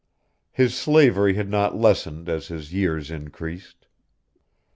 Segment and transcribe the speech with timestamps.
[0.51, 3.85] His slavery had not lessened as his years increased.